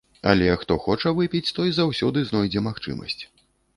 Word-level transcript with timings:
Але 0.29 0.45
хто 0.61 0.77
хоча 0.85 1.11
выпіць, 1.19 1.51
той 1.57 1.69
заўсёды 1.81 2.25
знойдзе 2.31 2.67
магчымасць. 2.69 3.21